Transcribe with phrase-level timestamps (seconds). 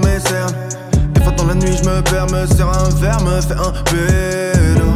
[0.00, 0.54] mes cernes.
[1.12, 3.72] Des fois dans la nuit, je me perds, me sers un verre, me fais un
[3.84, 4.86] pédo.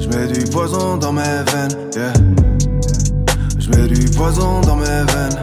[0.00, 2.12] Je mets du poison dans mes veines, yeah.
[3.58, 5.38] Je mets du poison dans mes veines.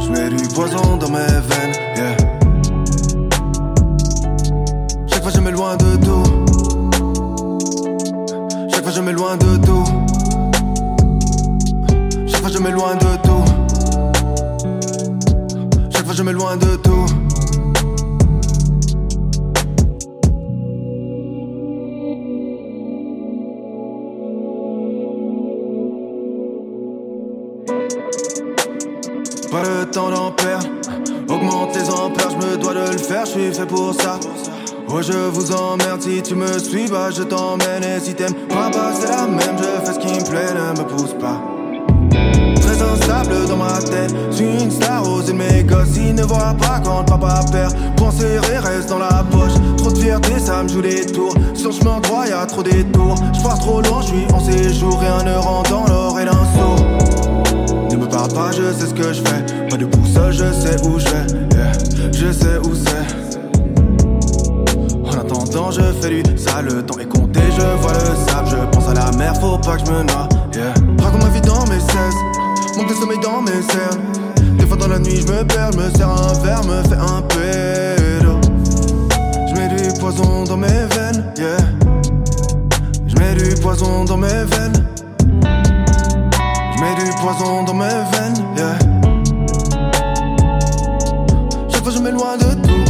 [0.00, 2.16] Je mets du poison dans mes veines, yeah.
[5.06, 6.22] Chaque fois je mets loin de tout.
[8.70, 9.84] Chaque fois je mets loin de tout.
[12.26, 13.35] Chaque fois je mets loin de tout.
[16.32, 17.06] Loin de tout.
[29.50, 30.66] Pas le temps d'en perdre.
[31.28, 34.18] Augmente les ampères, je me dois de le faire, je suis fait pour ça.
[34.88, 37.84] Oh, je vous emmerde si tu me suis, bah je t'emmène.
[37.84, 40.78] Et si t'aimes pas, bah c'est la même, je fais ce qui me plaît, ne
[40.78, 41.40] me pousse pas.
[42.60, 44.85] Très instable dans ma tête, suis une star
[45.26, 45.96] de mes gosses.
[45.96, 47.74] Ils ne voient pas quand papa perd.
[47.96, 49.52] Penser reste dans la poche.
[49.76, 51.34] Trop de fierté, ça me joue des tours.
[51.54, 53.16] Sur le chemin droit, y a trop des tours.
[53.34, 54.98] Je pars trop loin, je suis en séjour.
[55.00, 56.76] Rien ne rentre dans l'oreille d'un sourd.
[57.90, 59.68] Ne me parle pas, je sais ce que je fais.
[59.68, 61.26] Pas de boussole, je sais où je vais.
[62.12, 63.06] Je sais où c'est.
[65.04, 66.66] En attendant, je fais du sale.
[66.66, 68.48] Le temps est compté, je vois le sable.
[68.50, 70.28] Je pense à la mer, faut pas que je me noie.
[70.54, 70.74] Yeah.
[71.02, 71.96] Raconte ma vie dans mes 16.
[72.76, 74.00] Manque de sommeil dans mes cernes.
[74.68, 78.40] Fois dans la nuit, je me perds, me sers un verre, me fais un pédo.
[79.48, 81.56] Je mets du poison dans mes veines, yeah.
[83.06, 84.86] Je mets du poison dans mes veines.
[86.74, 88.76] Je mets du poison dans mes veines, yeah.
[91.68, 92.84] Chaque fois, je m'éloigne de tout.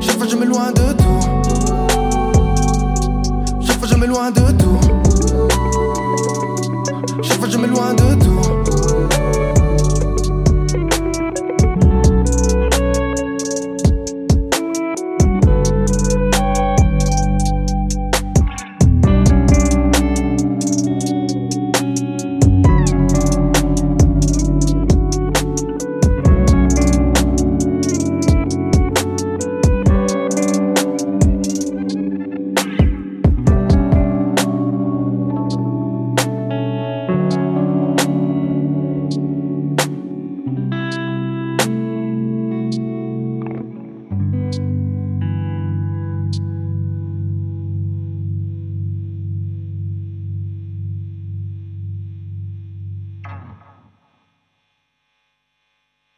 [0.00, 1.20] Chaque fois, je m'éloigne de tout.
[3.62, 4.80] Chaque fois, je m'éloigne de tout.
[7.22, 8.59] Chaque fois, je m'éloigne de tout.